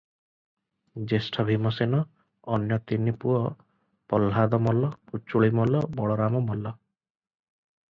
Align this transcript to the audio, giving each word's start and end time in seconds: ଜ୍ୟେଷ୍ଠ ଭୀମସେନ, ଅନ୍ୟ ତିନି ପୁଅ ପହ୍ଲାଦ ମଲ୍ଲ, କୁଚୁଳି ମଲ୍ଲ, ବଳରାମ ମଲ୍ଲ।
ଜ୍ୟେଷ୍ଠ 1.11 1.43
ଭୀମସେନ, 1.49 1.99
ଅନ୍ୟ 2.57 2.79
ତିନି 2.93 3.13
ପୁଅ 3.25 3.43
ପହ୍ଲାଦ 4.15 4.61
ମଲ୍ଲ, 4.69 4.91
କୁଚୁଳି 5.13 5.53
ମଲ୍ଲ, 5.61 5.85
ବଳରାମ 6.01 6.45
ମଲ୍ଲ। 6.51 6.75